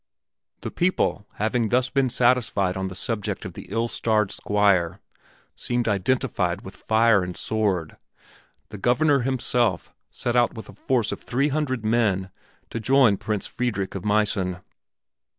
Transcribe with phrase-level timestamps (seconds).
[0.61, 4.95] The people having thus been satisfied on the subject of the ill starred Squire, whose
[4.97, 7.97] existence seemed identified with fire and sword,
[8.69, 12.31] the Governor himself set out with a force of three hundred men
[12.71, 14.57] to join Prince Friedrich of Meissen.